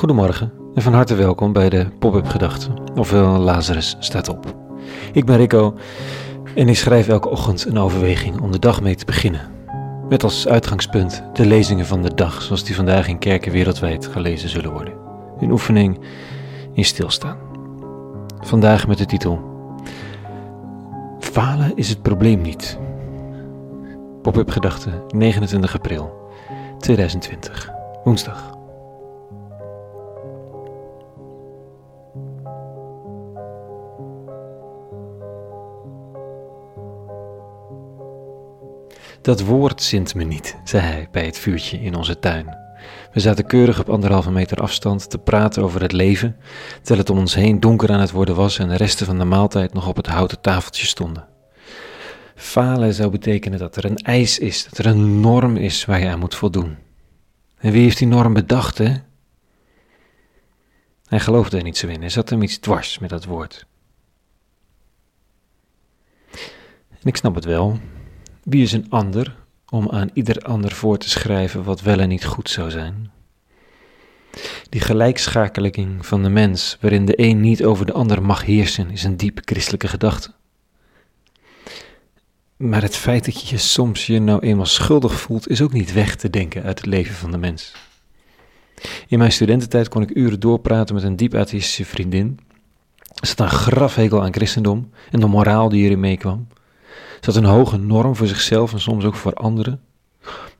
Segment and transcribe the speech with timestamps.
[0.00, 4.54] Goedemorgen en van harte welkom bij de Pop-up Gedachten, ofwel Lazarus staat op.
[5.12, 5.74] Ik ben Rico
[6.54, 9.50] en ik schrijf elke ochtend een overweging om de dag mee te beginnen.
[10.08, 14.48] Met als uitgangspunt de lezingen van de dag, zoals die vandaag in kerken wereldwijd gelezen
[14.48, 14.94] zullen worden.
[15.40, 16.00] Een oefening
[16.72, 17.38] in stilstaan.
[18.40, 19.40] Vandaag met de titel
[21.18, 22.78] Falen is het probleem niet.
[24.22, 26.30] Pop-up Gedachten, 29 april
[26.78, 27.70] 2020,
[28.04, 28.59] woensdag.
[39.22, 42.58] Dat woord zint me niet, zei hij bij het vuurtje in onze tuin.
[43.12, 46.36] We zaten keurig op anderhalve meter afstand te praten over het leven,
[46.76, 49.24] terwijl het om ons heen donker aan het worden was en de resten van de
[49.24, 51.28] maaltijd nog op het houten tafeltje stonden.
[52.34, 56.08] Falen zou betekenen dat er een eis is, dat er een norm is waar je
[56.08, 56.76] aan moet voldoen.
[57.58, 58.94] En wie heeft die norm bedacht, hè?
[61.06, 63.66] Hij geloofde er niet zo in, er zat hem iets dwars met dat woord.
[66.90, 67.78] En ik snap het wel,
[68.42, 69.36] wie is een ander
[69.68, 73.10] om aan ieder ander voor te schrijven wat wel en niet goed zou zijn?
[74.68, 79.04] Die gelijkschakeling van de mens, waarin de een niet over de ander mag heersen, is
[79.04, 80.30] een diep christelijke gedachte.
[82.56, 86.16] Maar het feit dat je soms je nou eenmaal schuldig voelt, is ook niet weg
[86.16, 87.72] te denken uit het leven van de mens.
[89.08, 92.38] In mijn studententijd kon ik uren doorpraten met een diep atheïstische vriendin.
[93.22, 96.46] Ze had een grafhekel aan christendom en de moraal die erin meekwam.
[97.20, 99.80] Ze een hoge norm voor zichzelf en soms ook voor anderen.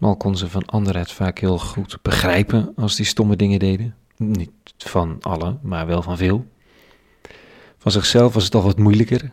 [0.00, 3.94] Al kon ze van anderen het vaak heel goed begrijpen als die stomme dingen deden.
[4.16, 6.46] Niet van alle, maar wel van veel.
[7.78, 9.30] Van zichzelf was het toch wat moeilijker.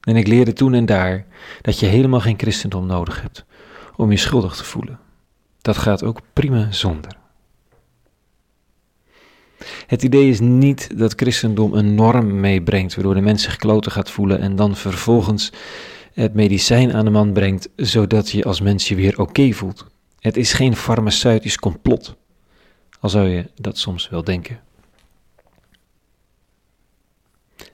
[0.00, 1.26] En ik leerde toen en daar
[1.60, 3.44] dat je helemaal geen christendom nodig hebt
[3.96, 4.98] om je schuldig te voelen.
[5.60, 7.16] Dat gaat ook prima zonder.
[9.86, 14.10] Het idee is niet dat christendom een norm meebrengt waardoor de mens zich kloten gaat
[14.10, 15.52] voelen en dan vervolgens
[16.12, 19.86] het medicijn aan de man brengt, zodat je als mens je weer oké voelt.
[20.18, 22.16] Het is geen farmaceutisch complot,
[23.00, 24.60] al zou je dat soms wel denken.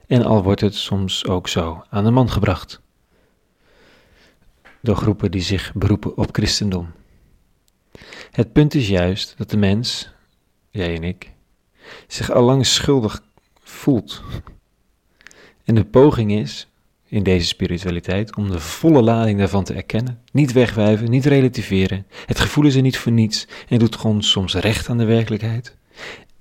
[0.07, 2.81] En al wordt het soms ook zo aan de man gebracht.
[4.81, 6.93] Door groepen die zich beroepen op christendom.
[8.31, 10.11] Het punt is juist dat de mens,
[10.71, 11.33] jij en ik,
[12.07, 13.23] zich allang schuldig
[13.61, 14.23] voelt.
[15.65, 16.69] En de poging is
[17.09, 20.21] in deze spiritualiteit om de volle lading daarvan te erkennen.
[20.33, 22.07] Niet wegwijven, niet relativeren.
[22.27, 25.77] Het gevoel is er niet voor niets en doet gewoon soms recht aan de werkelijkheid.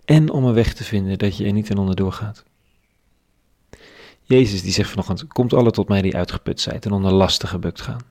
[0.05, 2.43] En om een weg te vinden dat je er niet in onderdoor gaat.
[4.21, 7.81] Jezus die zegt vanochtend, komt alle tot mij die uitgeput zijn en onder lasten gebukt
[7.81, 8.01] gaan.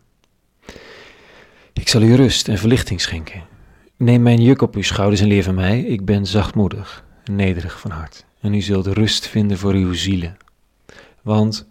[1.73, 3.43] Ik zal u rust en verlichting schenken.
[3.97, 7.81] Neem mijn juk op uw schouders en leer van mij, ik ben zachtmoedig en nederig
[7.81, 8.25] van hart.
[8.41, 10.37] En u zult rust vinden voor uw zielen.
[11.23, 11.69] Want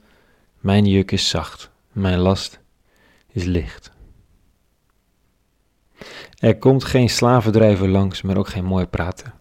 [0.63, 2.59] mijn juk is zacht, mijn last
[3.31, 3.91] is licht.
[6.37, 9.33] Er komt geen slavendrijver langs, maar ook geen mooi praten.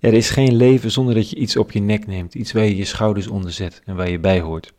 [0.00, 2.76] Er is geen leven zonder dat je iets op je nek neemt, iets waar je
[2.76, 4.72] je schouders onder zet en waar je bij hoort.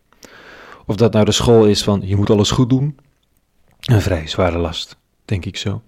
[0.86, 2.98] Of dat nou de school is van je moet alles goed doen,
[3.80, 5.82] een vrij zware last, denk ik zo.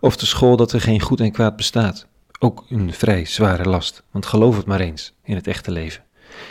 [0.00, 2.06] Of de school dat er geen goed en kwaad bestaat,
[2.38, 6.04] ook een vrij zware last, want geloof het maar eens in het echte leven.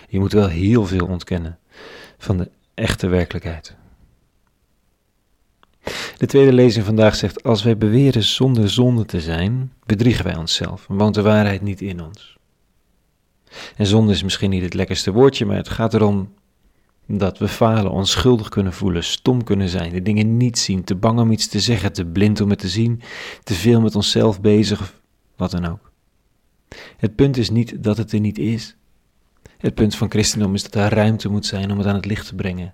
[0.09, 1.59] Je moet wel heel veel ontkennen
[2.17, 3.75] van de echte werkelijkheid.
[6.17, 10.85] De tweede lezing vandaag zegt: Als wij beweren zonder zonde te zijn, bedriegen wij onszelf
[10.87, 12.37] woont de waarheid niet in ons.
[13.75, 16.33] En zonde is misschien niet het lekkerste woordje, maar het gaat erom
[17.07, 21.19] dat we falen, onschuldig kunnen voelen, stom kunnen zijn, de dingen niet zien, te bang
[21.19, 23.01] om iets te zeggen, te blind om het te zien,
[23.43, 24.93] te veel met onszelf bezig,
[25.35, 25.91] wat dan ook.
[26.97, 28.75] Het punt is niet dat het er niet is.
[29.65, 32.27] Het punt van christendom is dat er ruimte moet zijn om het aan het licht
[32.27, 32.73] te brengen.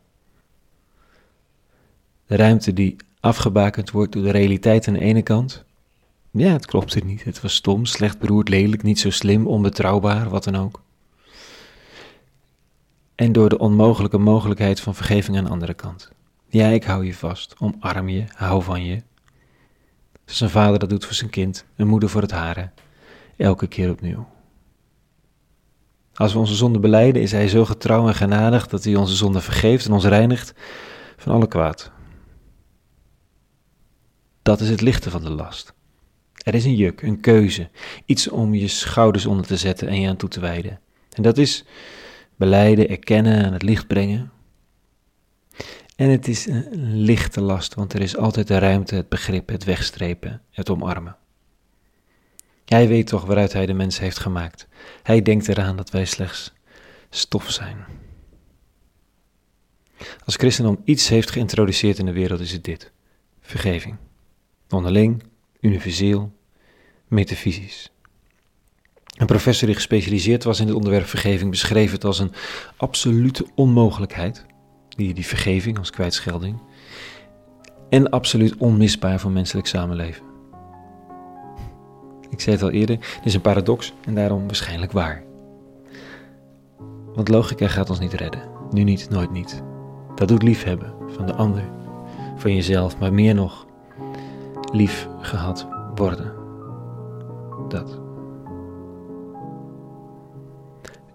[2.25, 5.63] De ruimte die afgebakend wordt door de realiteit aan de ene kant.
[6.31, 7.23] Ja, het klopt er niet.
[7.23, 10.81] Het was stom, slecht beroerd, lelijk, niet zo slim, onbetrouwbaar, wat dan ook.
[13.15, 16.11] En door de onmogelijke mogelijkheid van vergeving aan de andere kant.
[16.47, 19.01] Ja, ik hou je vast, omarm je, hou van je.
[20.25, 22.73] Zoals een vader dat doet voor zijn kind, een moeder voor het haren,
[23.37, 24.27] elke keer opnieuw.
[26.13, 29.41] Als we onze zonde beleiden, is Hij zo getrouw en genadig dat Hij onze zonde
[29.41, 30.53] vergeeft en ons reinigt
[31.17, 31.91] van alle kwaad.
[34.41, 35.73] Dat is het lichte van de last.
[36.33, 37.69] Er is een juk, een keuze,
[38.05, 40.79] iets om je schouders onder te zetten en je aan toe te wijden.
[41.11, 41.65] En dat is
[42.35, 44.31] beleiden, erkennen en het licht brengen.
[45.95, 49.63] En het is een lichte last, want er is altijd de ruimte, het begrip, het
[49.63, 51.15] wegstrepen, het omarmen.
[52.71, 54.67] Hij weet toch waaruit hij de mens heeft gemaakt.
[55.03, 56.53] Hij denkt eraan dat wij slechts
[57.09, 57.85] stof zijn.
[60.25, 62.91] Als christendom iets heeft geïntroduceerd in de wereld is het dit:
[63.41, 63.95] vergeving.
[64.69, 65.23] Onderling,
[65.59, 66.33] universeel,
[67.07, 67.91] metafysisch.
[69.17, 72.33] Een professor die gespecialiseerd was in het onderwerp vergeving beschreef het als een
[72.77, 74.45] absolute onmogelijkheid,
[74.89, 76.61] die, die vergeving als kwijtschelding,
[77.89, 80.30] en absoluut onmisbaar voor menselijk samenleven.
[82.31, 85.23] Ik zei het al eerder, het is een paradox en daarom waarschijnlijk waar.
[87.13, 88.41] Want logica gaat ons niet redden,
[88.71, 89.63] nu niet, nooit niet.
[90.15, 91.63] Dat doet liefhebben van de ander,
[92.35, 93.65] van jezelf, maar meer nog,
[94.71, 96.33] lief gehad worden.
[97.67, 97.99] Dat.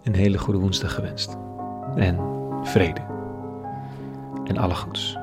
[0.03, 1.37] Een hele goede woensdag gewenst.
[1.95, 2.19] En
[2.63, 3.01] vrede.
[4.43, 5.17] En alle goeds.